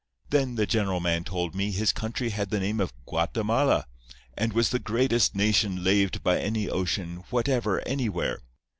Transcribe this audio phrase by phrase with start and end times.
[0.31, 3.85] Then the general man told me his country had the name of Guatemala,
[4.35, 8.41] and was the greatest nation laved by any ocean whatever anywhere.